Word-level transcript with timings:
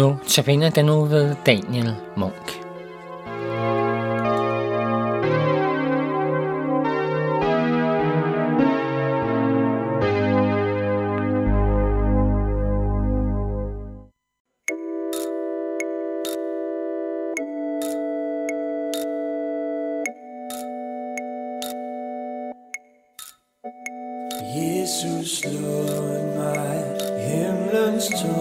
Nu 0.00 0.16
tabiner 0.28 0.70
den 0.70 0.86
nu 0.86 1.04
ved 1.04 1.36
Daniel 1.46 1.94
Munk. 2.16 2.60
Jesus 24.56 25.44
lod 25.44 26.36
mig 26.36 26.84
himlens 27.18 28.08
tog 28.08 28.39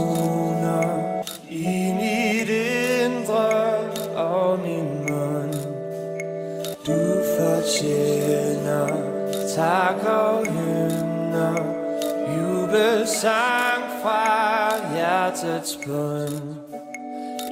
jubelsang 12.69 13.83
fra 14.01 14.69
hjertets 14.93 15.75
bund. 15.85 16.55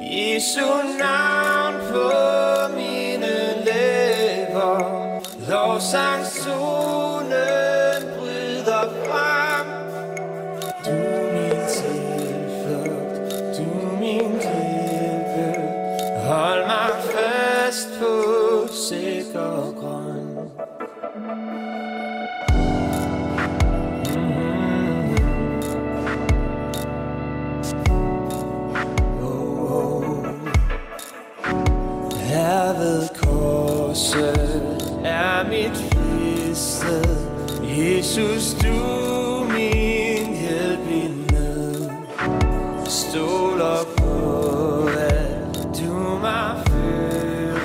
Jesu 0.01 0.65
navn 0.99 1.75
på 1.91 2.11
mine 2.75 3.65
læber, 3.65 4.77
lovsang 5.49 6.25
sol. 6.25 6.86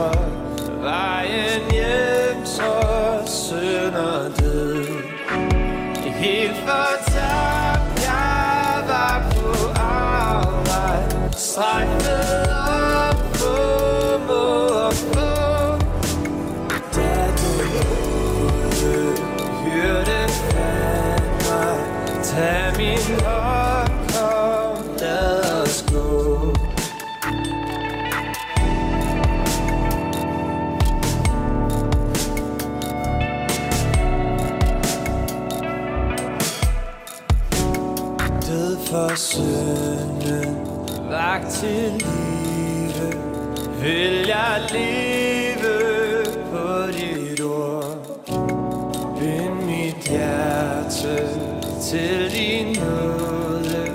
Fører 0.02 0.80
vejen 0.82 1.70
hjem, 1.70 2.46
så 2.46 2.72
sønder 3.26 4.28
død. 4.40 4.86
Helt 6.22 6.56
fortabt, 6.56 8.02
jeg 8.04 8.84
var 8.88 9.32
på 9.34 9.80
arbejde 9.80 11.32
Strækket 11.36 12.48
op 12.58 13.16
på 13.32 13.54
mod 14.26 14.70
og 14.70 14.92
på 15.12 15.28
Da 16.94 17.26
du 17.38 17.50
hørte 18.80 19.22
hørte 19.64 20.28
fandt 20.28 21.48
mig 21.48 21.76
Tag 22.24 22.71
hjerte 51.02 51.28
til 51.82 52.30
din 52.32 52.76
nåde, 52.80 53.92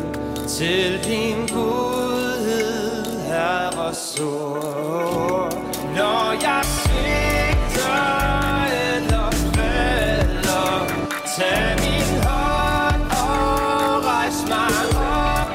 til 0.47 1.03
din 1.03 1.47
godhed, 1.47 3.21
herre 3.27 3.93
ord. 4.21 5.53
Når 5.95 6.31
jeg 6.41 6.61
svigter 6.63 8.03
eller 8.93 9.31
falder, 9.55 10.87
tag 11.37 11.75
min 11.83 12.23
hånd 12.23 13.01
og 13.11 14.05
rejs 14.05 14.39
mig 14.49 14.77
op. 14.97 15.49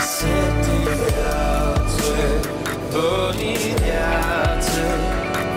Sæt 0.00 0.52
dit 0.66 0.98
hjerte 1.14 2.16
på 2.92 3.32
mit 3.38 3.84
hjerte, 3.84 4.86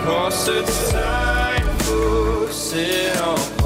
korsets 0.04 0.90
tegn 0.90 1.66
på 1.78 2.46
op. 3.22 3.59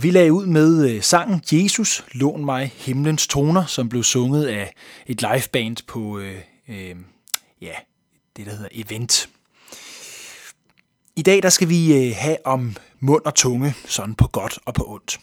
Vi 0.00 0.10
lagde 0.10 0.32
ud 0.32 0.46
med 0.46 0.90
øh, 0.90 1.02
sangen 1.02 1.42
Jesus, 1.52 2.04
lån 2.12 2.44
mig 2.44 2.72
himlens 2.76 3.26
toner, 3.26 3.66
som 3.66 3.88
blev 3.88 4.02
sunget 4.04 4.46
af 4.46 4.74
et 5.06 5.22
liveband 5.22 5.76
på 5.86 6.18
øh, 6.18 6.40
øh, 6.68 6.96
ja, 7.60 7.72
det, 8.36 8.46
der 8.46 8.52
hedder 8.52 8.68
Event. 8.72 9.28
I 11.16 11.22
dag 11.22 11.42
der 11.42 11.48
skal 11.48 11.68
vi 11.68 12.08
øh, 12.08 12.14
have 12.16 12.46
om 12.46 12.76
mund 13.00 13.22
og 13.24 13.34
tunge, 13.34 13.74
sådan 13.86 14.14
på 14.14 14.26
godt 14.26 14.58
og 14.64 14.74
på 14.74 14.84
ondt. 14.88 15.20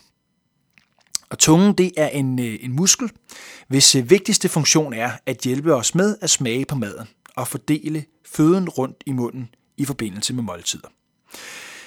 Og 1.30 1.40
tungen 1.40 1.74
det 1.74 1.92
er 1.98 2.08
en, 2.08 2.40
øh, 2.40 2.58
en 2.62 2.72
muskel, 2.72 3.12
hvis 3.68 3.96
øh, 3.96 4.10
vigtigste 4.10 4.50
funktion 4.50 4.94
er 4.94 5.12
at 5.26 5.38
hjælpe 5.38 5.76
os 5.76 5.96
med 5.96 6.18
at 6.22 6.30
smage 6.30 6.66
på 6.66 6.76
maden 6.76 7.08
og 7.36 7.48
fordele 7.48 8.06
føden 8.26 8.70
rundt 8.70 9.04
i 9.06 9.12
munden 9.12 9.50
i 9.78 9.86
forbindelse 9.86 10.34
med 10.34 10.44
måltider. 10.44 10.88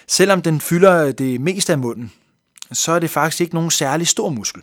Selvom 0.06 0.43
den 0.43 0.60
fylder 0.60 1.06
øh, 1.06 1.12
det 1.12 1.41
meste 1.41 1.72
af 1.72 1.78
munden, 1.78 2.12
så 2.72 2.92
er 2.92 2.98
det 2.98 3.10
faktisk 3.10 3.40
ikke 3.40 3.54
nogen 3.54 3.70
særlig 3.70 4.08
stor 4.08 4.28
muskel. 4.28 4.62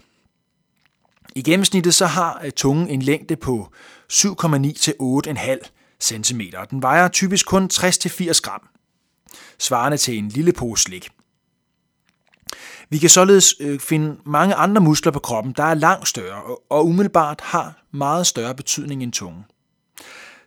I 1.35 1.41
gennemsnittet 1.41 1.95
så 1.95 2.05
har 2.05 2.41
øh, 2.45 2.51
tungen 2.51 2.89
en 2.89 3.01
længde 3.01 3.35
på 3.35 3.71
7,9 4.13 4.73
til 4.73 4.93
8,5 5.01 5.57
cm, 5.99 6.41
og 6.57 6.69
den 6.69 6.81
vejer 6.81 7.07
typisk 7.07 7.45
kun 7.45 7.69
60-80 7.73 8.39
gram, 8.41 8.67
svarende 9.59 9.97
til 9.97 10.17
en 10.17 10.29
lille 10.29 10.53
pose 10.53 10.83
slik. 10.83 11.09
Vi 12.89 12.97
kan 12.97 13.09
således 13.09 13.55
øh, 13.59 13.79
finde 13.79 14.17
mange 14.25 14.55
andre 14.55 14.81
muskler 14.81 15.11
på 15.11 15.19
kroppen, 15.19 15.53
der 15.57 15.63
er 15.63 15.73
langt 15.73 16.07
større 16.07 16.57
og 16.69 16.85
umiddelbart 16.85 17.41
har 17.41 17.83
meget 17.91 18.27
større 18.27 18.55
betydning 18.55 19.03
end 19.03 19.11
tungen. 19.13 19.43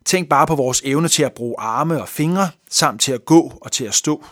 Tænk 0.04 0.28
bare 0.28 0.46
på 0.46 0.54
vores 0.54 0.82
evne 0.84 1.08
til 1.08 1.22
at 1.22 1.32
bruge 1.32 1.54
arme 1.58 2.02
og 2.02 2.08
fingre, 2.08 2.50
samt 2.70 3.00
til 3.00 3.12
at 3.12 3.24
gå 3.24 3.58
og 3.60 3.72
til 3.72 3.84
at 3.84 3.94
stå. 3.94 4.24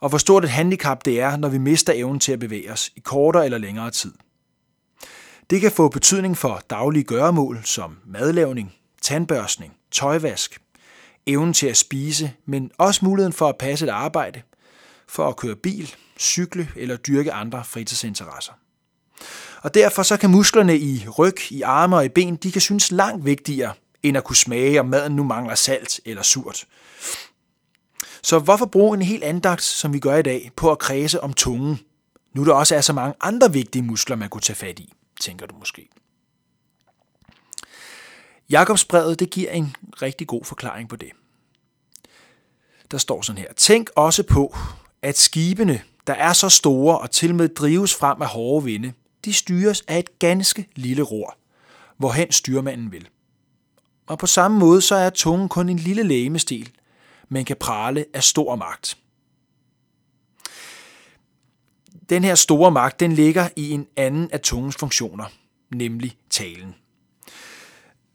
Og 0.00 0.08
hvor 0.08 0.18
stort 0.18 0.44
et 0.44 0.50
handicap 0.50 1.04
det 1.04 1.20
er, 1.20 1.36
når 1.36 1.48
vi 1.48 1.58
mister 1.58 1.92
evnen 1.96 2.20
til 2.20 2.32
at 2.32 2.38
bevæge 2.38 2.72
os 2.72 2.90
i 2.96 3.00
kortere 3.00 3.44
eller 3.44 3.58
længere 3.58 3.90
tid. 3.90 4.12
Det 5.50 5.60
kan 5.60 5.72
få 5.72 5.88
betydning 5.88 6.38
for 6.38 6.62
daglige 6.70 7.04
gøremål 7.04 7.60
som 7.64 7.96
madlavning, 8.06 8.74
tandbørstning, 9.02 9.74
tøjvask, 9.90 10.60
evnen 11.26 11.54
til 11.54 11.66
at 11.66 11.76
spise, 11.76 12.32
men 12.46 12.70
også 12.78 13.04
muligheden 13.04 13.32
for 13.32 13.48
at 13.48 13.58
passe 13.58 13.84
et 13.86 13.90
arbejde, 13.90 14.42
for 15.08 15.28
at 15.28 15.36
køre 15.36 15.56
bil, 15.56 15.94
cykle 16.18 16.68
eller 16.76 16.96
dyrke 16.96 17.32
andre 17.32 17.64
fritidsinteresser. 17.64 18.52
Og 19.62 19.74
derfor 19.74 20.02
så 20.02 20.16
kan 20.16 20.30
musklerne 20.30 20.78
i 20.78 21.06
ryg, 21.18 21.52
i 21.52 21.62
arme 21.62 21.96
og 21.96 22.04
i 22.04 22.08
ben, 22.08 22.36
de 22.36 22.52
kan 22.52 22.60
synes 22.60 22.92
langt 22.92 23.24
vigtigere, 23.24 23.72
end 24.02 24.16
at 24.16 24.24
kunne 24.24 24.36
smage, 24.36 24.80
om 24.80 24.86
maden 24.86 25.16
nu 25.16 25.24
mangler 25.24 25.54
salt 25.54 26.00
eller 26.04 26.22
surt. 26.22 26.66
Så 28.22 28.38
hvorfor 28.38 28.66
bruge 28.66 28.96
en 28.96 29.02
helt 29.02 29.24
andagt, 29.24 29.62
som 29.62 29.92
vi 29.92 29.98
gør 29.98 30.16
i 30.16 30.22
dag, 30.22 30.50
på 30.56 30.70
at 30.70 30.78
kredse 30.78 31.20
om 31.20 31.32
tungen, 31.32 31.80
nu 32.32 32.44
der 32.44 32.52
også 32.52 32.74
er 32.74 32.80
så 32.80 32.92
mange 32.92 33.14
andre 33.20 33.52
vigtige 33.52 33.82
muskler, 33.82 34.16
man 34.16 34.28
kunne 34.28 34.40
tage 34.40 34.56
fat 34.56 34.78
i, 34.78 34.92
tænker 35.20 35.46
du 35.46 35.54
måske. 35.58 35.88
Jakobsbrevet 38.50 39.20
det 39.20 39.30
giver 39.30 39.50
en 39.50 39.76
rigtig 40.02 40.26
god 40.26 40.44
forklaring 40.44 40.88
på 40.88 40.96
det. 40.96 41.10
der 42.90 42.98
står 42.98 43.22
sådan 43.22 43.42
her. 43.42 43.52
Tænk 43.56 43.90
også 43.96 44.22
på, 44.22 44.56
at 45.02 45.18
skibene, 45.18 45.82
der 46.06 46.12
er 46.12 46.32
så 46.32 46.48
store 46.48 46.98
og 46.98 47.10
til 47.10 47.34
med 47.34 47.48
drives 47.48 47.94
frem 47.94 48.22
af 48.22 48.28
hårde 48.28 48.64
vinde, 48.64 48.92
de 49.24 49.32
styres 49.32 49.84
af 49.88 49.98
et 49.98 50.18
ganske 50.18 50.68
lille 50.76 51.02
ror, 51.02 51.36
hvorhen 51.96 52.32
styrmanden 52.32 52.92
vil. 52.92 53.08
Og 54.06 54.18
på 54.18 54.26
samme 54.26 54.58
måde 54.58 54.80
så 54.80 54.94
er 54.94 55.10
tungen 55.10 55.48
kun 55.48 55.68
en 55.68 55.78
lille 55.78 56.02
lægemestil, 56.02 56.70
men 57.28 57.44
kan 57.44 57.56
prale 57.60 58.04
af 58.14 58.24
stor 58.24 58.56
magt. 58.56 58.98
Den 62.08 62.24
her 62.24 62.34
store 62.34 62.70
magt, 62.70 63.00
den 63.00 63.12
ligger 63.12 63.48
i 63.56 63.70
en 63.70 63.86
anden 63.96 64.30
af 64.32 64.40
tungens 64.40 64.76
funktioner, 64.76 65.24
nemlig 65.70 66.16
talen. 66.30 66.74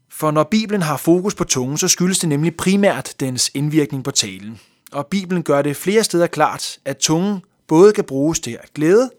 For 0.09 0.31
når 0.31 0.43
Bibelen 0.43 0.81
har 0.81 0.97
fokus 0.97 1.35
på 1.35 1.43
tungen, 1.43 1.77
så 1.77 1.87
skyldes 1.87 2.19
det 2.19 2.29
nemlig 2.29 2.57
primært 2.57 3.15
dens 3.19 3.51
indvirkning 3.53 4.03
på 4.03 4.11
talen. 4.11 4.59
Og 4.91 5.07
Bibelen 5.07 5.43
gør 5.43 5.61
det 5.61 5.77
flere 5.77 6.03
steder 6.03 6.27
klart, 6.27 6.79
at 6.85 6.97
tungen 6.97 7.41
både 7.67 7.93
kan 7.93 8.03
bruges 8.03 8.39
til 8.39 8.59
at 8.63 8.73
glæde 8.73 9.11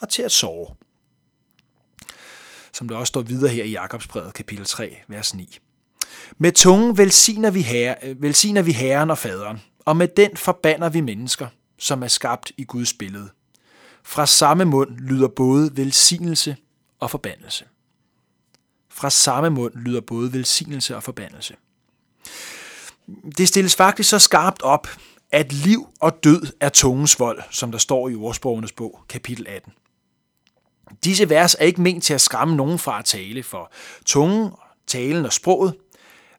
og 0.00 0.08
til 0.08 0.22
at 0.22 0.32
sove. 0.32 0.66
Som 2.72 2.88
der 2.88 2.96
også 2.96 3.10
står 3.10 3.22
videre 3.22 3.52
her 3.52 3.64
i 3.64 3.70
Jakobsbrevet 3.70 4.34
kapitel 4.34 4.64
3, 4.64 4.96
vers 5.08 5.34
9. 5.34 5.58
Med 6.38 6.52
tungen 6.52 6.98
velsigner 6.98 7.50
vi, 7.50 7.60
herre, 7.60 7.94
øh, 8.02 8.22
velsigner 8.22 8.62
vi 8.62 8.72
Herren 8.72 9.10
og 9.10 9.18
Faderen, 9.18 9.60
og 9.84 9.96
med 9.96 10.08
den 10.08 10.36
forbander 10.36 10.88
vi 10.88 11.00
mennesker, 11.00 11.46
som 11.78 12.02
er 12.02 12.08
skabt 12.08 12.52
i 12.56 12.64
Guds 12.64 12.94
billede. 12.94 13.28
Fra 14.02 14.26
samme 14.26 14.64
mund 14.64 14.98
lyder 14.98 15.28
både 15.28 15.76
velsignelse 15.76 16.56
og 17.00 17.10
forbandelse. 17.10 17.64
Fra 18.88 19.10
samme 19.10 19.50
mund 19.50 19.74
lyder 19.74 20.00
både 20.00 20.32
velsignelse 20.32 20.96
og 20.96 21.02
forbandelse. 21.02 21.54
Det 23.38 23.48
stilles 23.48 23.76
faktisk 23.76 24.10
så 24.10 24.18
skarpt 24.18 24.62
op, 24.62 24.88
at 25.32 25.52
liv 25.52 25.86
og 26.00 26.24
død 26.24 26.52
er 26.60 26.68
tungens 26.68 27.18
vold, 27.18 27.42
som 27.50 27.72
der 27.72 27.78
står 27.78 28.08
i 28.08 28.14
ordsprogenes 28.14 28.72
bog, 28.72 29.00
kapitel 29.08 29.46
18. 29.48 29.72
Disse 31.04 31.28
vers 31.28 31.54
er 31.54 31.64
ikke 31.64 31.80
ment 31.80 32.04
til 32.04 32.14
at 32.14 32.20
skræmme 32.20 32.56
nogen 32.56 32.78
fra 32.78 32.98
at 32.98 33.04
tale, 33.04 33.42
for 33.42 33.72
tungen, 34.06 34.50
talen 34.86 35.24
og 35.24 35.32
sproget, 35.32 35.74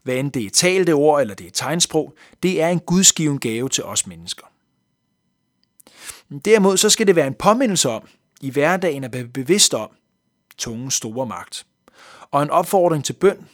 hvad 0.03 0.15
end 0.15 0.31
det 0.31 0.45
er 0.45 0.49
talte 0.49 0.91
ord 0.91 1.21
eller 1.21 1.35
det 1.35 1.47
er 1.47 1.51
tegnsprog, 1.51 2.15
det 2.43 2.61
er 2.61 2.69
en 2.69 2.79
gudsgiven 2.79 3.39
gave 3.39 3.69
til 3.69 3.83
os 3.83 4.07
mennesker. 4.07 4.45
Derimod 6.45 6.77
så 6.77 6.89
skal 6.89 7.07
det 7.07 7.15
være 7.15 7.27
en 7.27 7.33
påmindelse 7.33 7.89
om, 7.89 8.07
i 8.41 8.49
hverdagen 8.49 9.03
at 9.03 9.13
være 9.13 9.25
bevidst 9.25 9.73
om, 9.73 9.89
tungens 10.57 10.93
store 10.93 11.25
magt. 11.25 11.65
Og 12.31 12.43
en 12.43 12.49
opfordring 12.49 13.05
til 13.05 13.13
bøn 13.13 13.47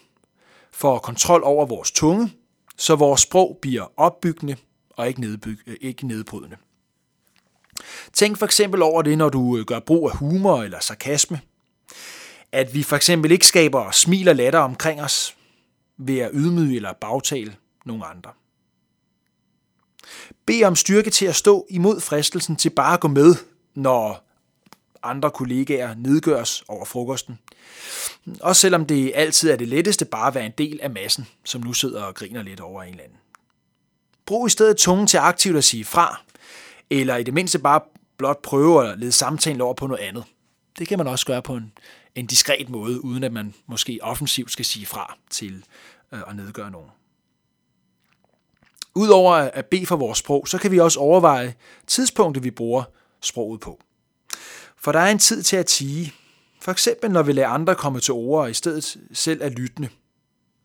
for 0.71 0.99
kontrol 0.99 1.41
over 1.43 1.65
vores 1.65 1.91
tunge, 1.91 2.33
så 2.77 2.95
vores 2.95 3.21
sprog 3.21 3.57
bliver 3.61 3.91
opbyggende 3.97 4.55
og 4.89 5.07
ikke, 5.07 5.21
nedbyg, 5.21 5.59
øh, 5.67 5.75
ikke 5.81 6.07
nedbrydende. 6.07 6.57
Tænk 8.13 8.37
for 8.37 8.45
eksempel 8.45 8.81
over 8.81 9.01
det, 9.01 9.17
når 9.17 9.29
du 9.29 9.57
øh, 9.57 9.65
gør 9.65 9.79
brug 9.79 10.09
af 10.09 10.17
humor 10.17 10.63
eller 10.63 10.79
sarkasme. 10.79 11.41
At 12.51 12.73
vi 12.73 12.83
for 12.83 12.95
eksempel 12.95 13.31
ikke 13.31 13.47
skaber 13.47 13.91
smil 13.91 14.29
og 14.29 14.35
latter 14.35 14.59
omkring 14.59 15.01
os 15.01 15.36
ved 15.97 16.19
at 16.19 16.31
ydmyge 16.33 16.75
eller 16.75 16.93
bagtale 16.93 17.55
nogle 17.85 18.05
andre. 18.05 18.31
Bed 20.45 20.63
om 20.63 20.75
styrke 20.75 21.09
til 21.09 21.25
at 21.25 21.35
stå 21.35 21.67
imod 21.69 22.01
fristelsen 22.01 22.55
til 22.55 22.69
bare 22.69 22.93
at 22.93 22.99
gå 22.99 23.07
med, 23.07 23.35
når 23.75 24.27
andre 25.03 25.31
kollegaer 25.31 25.95
nedgøres 25.95 26.63
over 26.67 26.85
frokosten. 26.85 27.39
Også 28.41 28.61
selvom 28.61 28.85
det 28.85 29.11
altid 29.15 29.49
er 29.49 29.55
det 29.55 29.67
letteste 29.67 30.05
bare 30.05 30.27
at 30.27 30.35
være 30.35 30.45
en 30.45 30.53
del 30.57 30.79
af 30.81 30.89
massen, 30.89 31.27
som 31.45 31.61
nu 31.61 31.73
sidder 31.73 32.03
og 32.03 32.15
griner 32.15 32.43
lidt 32.43 32.59
over 32.59 32.83
en 32.83 32.89
eller 32.89 33.03
anden. 33.03 33.17
Brug 34.25 34.47
i 34.47 34.49
stedet 34.49 34.77
tungen 34.77 35.07
til 35.07 35.17
aktivt 35.17 35.57
at 35.57 35.63
sige 35.63 35.85
fra, 35.85 36.21
eller 36.89 37.15
i 37.15 37.23
det 37.23 37.33
mindste 37.33 37.59
bare 37.59 37.81
blot 38.17 38.41
prøve 38.41 38.91
at 38.91 38.99
lede 38.99 39.11
samtalen 39.11 39.61
over 39.61 39.73
på 39.73 39.87
noget 39.87 40.01
andet. 40.01 40.23
Det 40.79 40.87
kan 40.87 40.97
man 40.97 41.07
også 41.07 41.25
gøre 41.25 41.41
på 41.41 41.53
en, 41.53 41.73
en 42.17 42.25
diskret 42.25 42.69
måde, 42.69 43.03
uden 43.03 43.23
at 43.23 43.33
man 43.33 43.53
måske 43.67 43.99
offensivt 44.01 44.51
skal 44.51 44.65
sige 44.65 44.85
fra 44.85 45.17
til 45.29 45.65
øh, 46.11 46.19
at 46.27 46.35
nedgøre 46.35 46.71
nogen. 46.71 46.89
Udover 48.95 49.33
at 49.33 49.65
bede 49.65 49.85
for 49.85 49.95
vores 49.95 50.17
sprog, 50.17 50.47
så 50.47 50.57
kan 50.57 50.71
vi 50.71 50.79
også 50.79 50.99
overveje 50.99 51.55
tidspunktet, 51.87 52.43
vi 52.43 52.51
bruger 52.51 52.83
sproget 53.21 53.59
på. 53.59 53.79
For 54.77 54.91
der 54.91 54.99
er 54.99 55.11
en 55.11 55.19
tid 55.19 55.43
til 55.43 55.57
at 55.57 55.65
tige. 55.65 56.13
For 56.61 56.71
eksempel 56.71 57.11
når 57.11 57.23
vi 57.23 57.31
lader 57.31 57.47
andre 57.47 57.75
komme 57.75 57.99
til 57.99 58.13
ord, 58.13 58.41
og 58.41 58.49
i 58.49 58.53
stedet 58.53 58.97
selv 59.13 59.41
er 59.41 59.49
lyttende. 59.49 59.89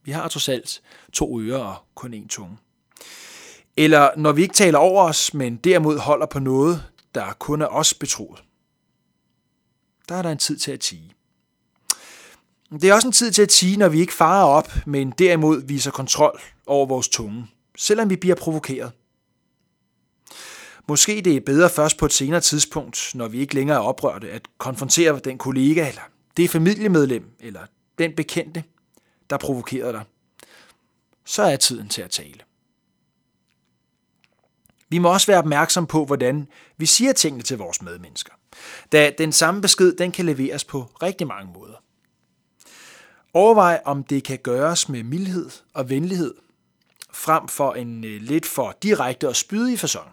Vi 0.04 0.12
har 0.12 0.28
trods 0.28 0.48
alt 0.48 0.82
to 1.12 1.40
ører 1.40 1.58
og 1.58 1.76
kun 1.94 2.14
én 2.14 2.28
tunge. 2.28 2.58
Eller 3.76 4.10
når 4.16 4.32
vi 4.32 4.42
ikke 4.42 4.54
taler 4.54 4.78
over 4.78 5.02
os, 5.02 5.34
men 5.34 5.56
derimod 5.56 5.98
holder 5.98 6.26
på 6.26 6.38
noget, 6.38 6.84
der 7.14 7.32
kun 7.32 7.62
er 7.62 7.66
os 7.66 7.94
betroet. 7.94 8.44
Der 10.08 10.14
er 10.14 10.22
der 10.22 10.30
en 10.30 10.38
tid 10.38 10.58
til 10.58 10.72
at 10.72 10.80
tige. 10.80 11.14
Det 12.80 12.84
er 12.84 12.94
også 12.94 13.08
en 13.08 13.12
tid 13.12 13.32
til 13.32 13.42
at 13.42 13.48
tige, 13.48 13.76
når 13.76 13.88
vi 13.88 14.00
ikke 14.00 14.12
farer 14.12 14.44
op, 14.44 14.72
men 14.86 15.10
derimod 15.10 15.62
viser 15.66 15.90
kontrol 15.90 16.40
over 16.66 16.86
vores 16.86 17.08
tunge, 17.08 17.46
selvom 17.76 18.10
vi 18.10 18.16
bliver 18.16 18.36
provokeret. 18.36 18.92
Måske 20.88 21.20
det 21.20 21.36
er 21.36 21.40
bedre 21.40 21.70
først 21.70 21.96
på 21.96 22.06
et 22.06 22.12
senere 22.12 22.40
tidspunkt, 22.40 23.10
når 23.14 23.28
vi 23.28 23.38
ikke 23.38 23.54
længere 23.54 23.76
er 23.76 23.80
oprørte, 23.80 24.30
at 24.30 24.42
konfrontere 24.58 25.20
den 25.24 25.38
kollega, 25.38 25.88
eller 25.88 26.02
det 26.36 26.50
familiemedlem, 26.50 27.24
eller 27.40 27.60
den 27.98 28.12
bekendte, 28.16 28.64
der 29.30 29.36
provokerede 29.36 29.92
dig. 29.92 30.02
Så 31.24 31.42
er 31.42 31.56
tiden 31.56 31.88
til 31.88 32.02
at 32.02 32.10
tale. 32.10 32.40
Vi 34.88 34.98
må 34.98 35.12
også 35.12 35.26
være 35.26 35.38
opmærksom 35.38 35.86
på, 35.86 36.04
hvordan 36.04 36.48
vi 36.76 36.86
siger 36.86 37.12
tingene 37.12 37.42
til 37.42 37.58
vores 37.58 37.82
medmennesker, 37.82 38.32
da 38.92 39.12
den 39.18 39.32
samme 39.32 39.60
besked 39.60 39.96
den 39.96 40.12
kan 40.12 40.26
leveres 40.26 40.64
på 40.64 40.82
rigtig 41.02 41.26
mange 41.26 41.52
måder. 41.52 41.81
Overvej, 43.34 43.80
om 43.84 44.04
det 44.04 44.24
kan 44.24 44.38
gøres 44.38 44.88
med 44.88 45.02
mildhed 45.02 45.50
og 45.74 45.90
venlighed, 45.90 46.34
frem 47.12 47.48
for 47.48 47.72
en 47.72 48.04
øh, 48.04 48.22
lidt 48.22 48.46
for 48.46 48.76
direkte 48.82 49.28
og 49.28 49.36
spydig 49.36 49.78
fasong. 49.78 50.10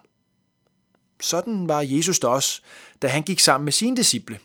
Sådan 1.22 1.68
var 1.68 1.82
Jesus 1.82 2.20
da 2.20 2.28
også, 2.28 2.62
da 3.02 3.08
han 3.08 3.24
gik 3.24 3.40
sammen 3.40 3.66
med 3.66 3.74
sine 3.74 3.98
disciple. 3.98 4.40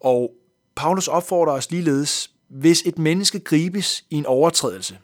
Og 0.00 0.34
Paulus 0.74 1.08
opfordrer 1.08 1.52
os 1.52 1.70
ligeledes, 1.70 2.30
hvis 2.48 2.82
et 2.86 2.98
menneske 2.98 3.40
gribes 3.40 4.04
i 4.10 4.16
en 4.16 4.26
overtrædelse, 4.26 4.98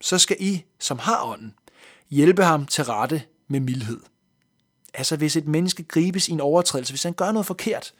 så 0.00 0.18
skal 0.18 0.36
I, 0.40 0.64
som 0.78 0.98
har 0.98 1.24
ånden, 1.24 1.54
hjælpe 2.10 2.44
ham 2.44 2.66
til 2.66 2.84
rette 2.84 3.22
med 3.48 3.60
mildhed. 3.60 4.00
Altså 4.94 5.16
hvis 5.16 5.36
et 5.36 5.46
menneske 5.46 5.82
gribes 5.82 6.28
i 6.28 6.32
en 6.32 6.40
overtrædelse, 6.40 6.92
hvis 6.92 7.02
han 7.02 7.12
gør 7.12 7.32
noget 7.32 7.46
forkert, 7.46 7.94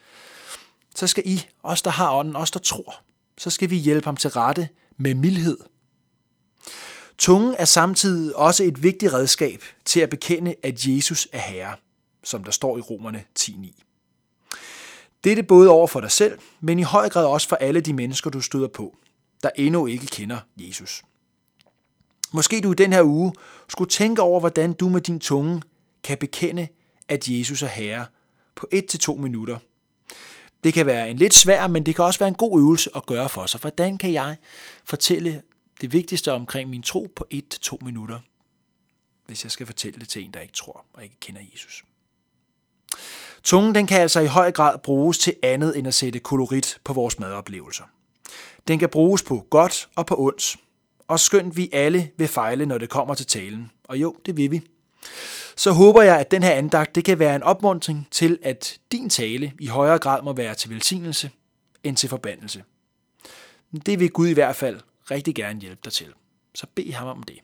så 0.94 1.06
skal 1.06 1.22
I, 1.26 1.46
os 1.62 1.82
der 1.82 1.90
har 1.90 2.14
ånden, 2.14 2.36
os 2.36 2.50
der 2.50 2.60
tror, 2.60 3.02
så 3.40 3.50
skal 3.50 3.70
vi 3.70 3.76
hjælpe 3.76 4.04
ham 4.04 4.16
til 4.16 4.30
rette 4.30 4.68
med 4.97 5.14
mildhed. 5.14 5.59
Tungen 7.18 7.54
er 7.59 7.64
samtidig 7.64 8.37
også 8.37 8.64
et 8.64 8.82
vigtigt 8.82 9.12
redskab 9.12 9.62
til 9.85 10.00
at 10.00 10.11
bekende, 10.11 10.54
at 10.62 10.87
Jesus 10.87 11.28
er 11.32 11.38
Herre, 11.38 11.76
som 12.25 12.44
der 12.44 12.50
står 12.50 12.78
i 12.78 12.80
Romerne 12.80 13.25
10.9. 13.38 13.82
Det 15.25 15.32
er 15.32 15.37
det 15.37 15.47
både 15.47 15.70
over 15.70 15.87
for 15.87 16.00
dig 16.00 16.11
selv, 16.11 16.38
men 16.61 16.78
i 16.78 16.82
høj 16.82 17.09
grad 17.09 17.26
også 17.26 17.49
for 17.49 17.56
alle 17.56 17.80
de 17.80 17.92
mennesker, 17.92 18.30
du 18.30 18.40
støder 18.40 18.68
på, 18.68 18.97
der 19.42 19.50
endnu 19.56 19.87
ikke 19.87 20.06
kender 20.06 20.38
Jesus. 20.56 21.02
Måske 22.32 22.61
du 22.61 22.73
i 22.73 22.75
den 22.75 22.92
her 22.92 23.02
uge 23.02 23.32
skulle 23.68 23.90
tænke 23.90 24.23
over, 24.23 24.40
hvordan 24.40 24.73
du 24.73 24.88
med 24.88 25.00
din 25.00 25.20
tunge 25.20 25.62
kan 26.04 26.18
bekende, 26.18 26.68
at 27.09 27.28
Jesus 27.28 27.62
er 27.62 27.66
Herre 27.66 28.06
på 28.54 28.68
1-2 28.75 29.16
minutter. 29.16 29.59
Det 30.64 30.74
kan 30.74 30.86
være 30.86 31.10
en 31.10 31.16
lidt 31.16 31.34
svær, 31.34 31.66
men 31.66 31.86
det 31.86 31.96
kan 31.96 32.04
også 32.04 32.18
være 32.18 32.28
en 32.28 32.34
god 32.34 32.60
øvelse 32.60 32.90
at 32.96 33.06
gøre 33.06 33.28
for 33.28 33.46
sig. 33.46 33.60
Hvordan 33.60 33.98
kan 33.98 34.12
jeg 34.12 34.36
fortælle 34.84 35.42
det 35.80 35.92
vigtigste 35.92 36.32
omkring 36.32 36.70
min 36.70 36.82
tro 36.82 37.12
på 37.16 37.26
1-2 37.34 37.76
minutter, 37.84 38.18
hvis 39.26 39.44
jeg 39.44 39.50
skal 39.50 39.66
fortælle 39.66 40.00
det 40.00 40.08
til 40.08 40.24
en, 40.24 40.30
der 40.34 40.40
ikke 40.40 40.54
tror 40.54 40.84
og 40.92 41.02
ikke 41.02 41.16
kender 41.20 41.40
Jesus? 41.52 41.84
Tungen 43.42 43.74
den 43.74 43.86
kan 43.86 44.00
altså 44.00 44.20
i 44.20 44.26
høj 44.26 44.52
grad 44.52 44.78
bruges 44.78 45.18
til 45.18 45.34
andet 45.42 45.78
end 45.78 45.88
at 45.88 45.94
sætte 45.94 46.18
kolorit 46.18 46.78
på 46.84 46.92
vores 46.92 47.18
madoplevelser. 47.18 47.84
Den 48.68 48.78
kan 48.78 48.88
bruges 48.88 49.22
på 49.22 49.46
godt 49.50 49.88
og 49.96 50.06
på 50.06 50.18
ondt, 50.18 50.56
og 51.08 51.20
skønt 51.20 51.56
vi 51.56 51.70
alle 51.72 52.10
vil 52.16 52.28
fejle, 52.28 52.66
når 52.66 52.78
det 52.78 52.88
kommer 52.88 53.14
til 53.14 53.26
talen. 53.26 53.70
Og 53.84 53.96
jo, 53.96 54.16
det 54.26 54.36
vil 54.36 54.50
vi. 54.50 54.62
Så 55.57 55.73
håber 55.73 56.02
jeg, 56.02 56.21
at 56.21 56.30
den 56.30 56.42
her 56.42 56.52
andagt 56.52 56.95
det 56.95 57.04
kan 57.04 57.19
være 57.19 57.37
en 57.37 57.42
opmuntring 57.42 58.09
til, 58.11 58.38
at 58.42 58.78
din 58.92 59.11
tale 59.11 59.52
i 59.61 59.66
højere 59.66 59.99
grad 59.99 60.23
må 60.23 60.33
være 60.33 60.54
til 60.54 60.71
velsignelse 60.71 61.30
end 61.85 61.97
til 61.97 62.09
forbandelse. 62.09 62.64
Det 63.87 64.00
vil 64.00 64.11
Gud 64.11 64.28
i 64.28 64.33
hvert 64.33 64.57
fald 64.57 64.80
rigtig 65.11 65.35
gerne 65.35 65.61
hjælpe 65.61 65.80
dig 65.85 65.92
til. 65.92 66.07
Så 66.54 66.66
bed 66.75 66.92
ham 66.92 67.09
om 67.09 67.23
det. 67.23 67.38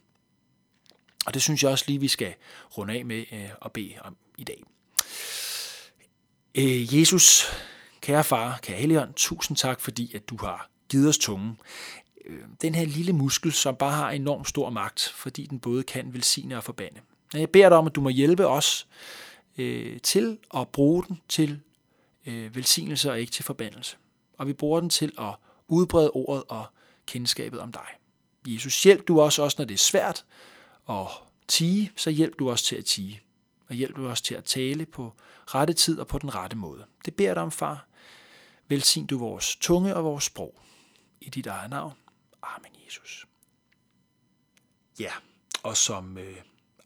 Og 1.27 1.35
det 1.35 1.43
synes 1.43 1.63
jeg 1.63 1.71
også 1.71 1.85
lige, 1.89 2.01
vi 2.01 2.09
skal 2.09 2.35
runde 2.79 2.95
af 2.95 3.05
med 3.05 3.25
øh, 3.33 3.49
at 3.65 3.73
bede 3.73 3.95
om 4.01 4.17
i 4.39 4.45
dag. 4.45 4.63
Øh, 6.55 6.99
Jesus, 6.99 7.45
kære 8.01 8.25
far, 8.25 8.59
kære 8.63 8.77
Helligånd, 8.77 9.15
tusind 9.15 9.57
tak, 9.57 9.81
fordi 9.81 10.17
at 10.17 10.29
du 10.29 10.37
har 10.37 10.71
givet 10.89 11.09
os 11.09 11.19
tunge. 11.19 11.57
Øh, 12.25 12.41
den 12.63 12.75
her 12.75 12.85
lille 12.85 13.13
muskel, 13.13 13.53
som 13.53 13.77
bare 13.77 13.93
har 13.93 14.11
enorm 14.11 14.45
stor 14.45 14.71
magt, 14.71 15.13
fordi 15.15 15.47
den 15.47 15.61
både 15.61 15.83
kan 15.83 16.15
velsigne 16.15 16.57
og 16.57 16.65
forbande. 16.65 17.01
Jeg 17.35 17.51
beder 17.51 17.69
dig 17.69 17.79
om, 17.79 17.87
at 17.87 17.95
du 17.95 18.01
må 18.01 18.09
hjælpe 18.09 18.47
os 18.47 18.87
øh, 19.59 20.01
til 20.01 20.39
at 20.55 20.69
bruge 20.69 21.05
den 21.05 21.21
til 21.29 21.61
øh, 22.27 22.57
velsignelse 22.57 23.11
og 23.11 23.21
ikke 23.21 23.33
til 23.33 23.45
forbandelse. 23.45 23.97
Og 24.39 24.47
vi 24.47 24.53
bruger 24.53 24.81
den 24.81 24.91
til 24.91 25.13
at 25.19 25.35
udbrede 25.69 26.11
ordet 26.11 26.45
og 26.49 26.67
kendskabet 27.07 27.61
om 27.61 27.73
dig. 27.73 27.87
Jesus, 28.47 28.83
hjælp 28.83 29.09
du 29.09 29.21
os 29.21 29.39
også, 29.39 29.55
når 29.59 29.65
det 29.65 29.75
er 29.75 29.79
svært 29.79 30.25
at 30.89 31.07
tige, 31.49 31.93
så 31.97 32.11
hjælp 32.11 32.39
du 32.39 32.51
os 32.51 32.63
til 32.63 32.77
at 32.77 32.85
tige. 32.85 33.23
Og 33.69 33.75
hjælp 33.75 33.97
du 33.97 34.09
os 34.09 34.23
til 34.23 34.35
at 34.35 34.45
tale 34.45 34.87
på 34.87 35.13
rette 35.47 35.73
tid 35.73 35.99
og 36.01 36.07
på 36.07 36.19
den 36.19 36.35
rette 36.35 36.57
måde. 36.57 36.85
Det 37.05 37.15
beder 37.15 37.35
dig 37.35 37.43
om, 37.43 37.51
far. 37.51 37.87
Velsign 38.69 39.07
du 39.07 39.19
vores 39.19 39.57
tunge 39.57 39.97
og 39.97 40.05
vores 40.05 40.25
sprog. 40.25 40.61
I 41.21 41.31
dit 41.31 41.47
eget 41.47 41.71
navn. 41.71 41.93
Amen, 42.43 42.73
Jesus. 42.87 43.27
Ja, 45.01 45.13
og 45.63 45.77
som 45.77 46.19
øh, 46.19 46.37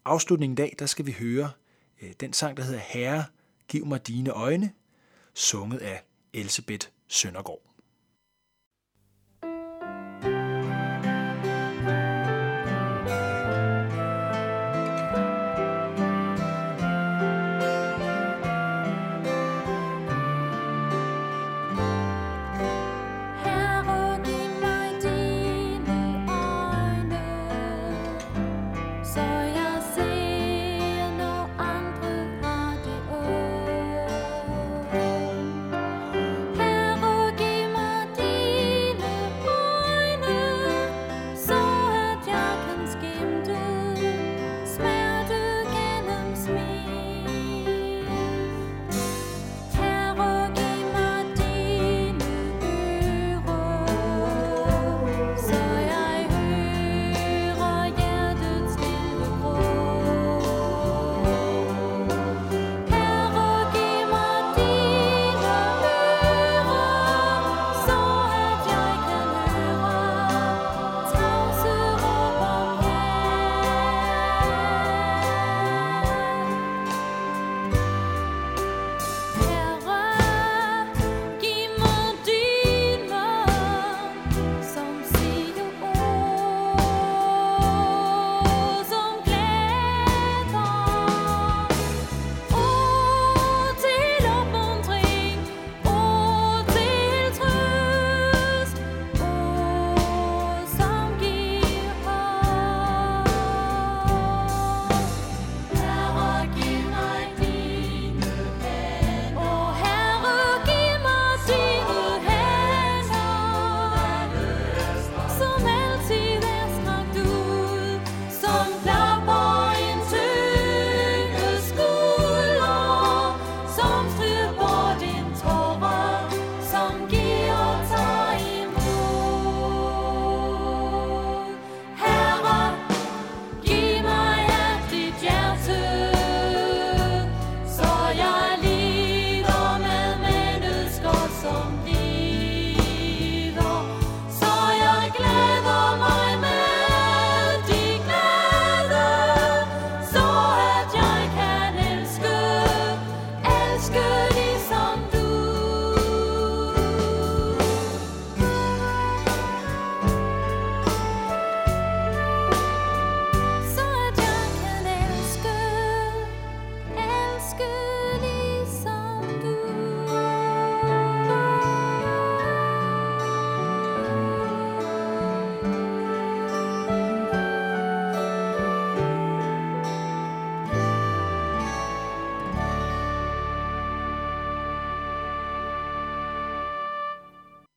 afslutningen 0.05 0.53
i 0.53 0.61
dag, 0.61 0.75
der 0.79 0.85
skal 0.85 1.05
vi 1.05 1.11
høre 1.11 1.51
øh, 2.01 2.11
den 2.19 2.33
sang, 2.33 2.57
der 2.57 2.63
hedder 2.63 2.79
Herre, 2.79 3.25
giv 3.67 3.85
mig 3.85 4.07
dine 4.07 4.29
øjne, 4.29 4.71
sunget 5.33 5.77
af 5.77 6.03
Elsebeth 6.33 6.87
Søndergaard. 7.07 7.70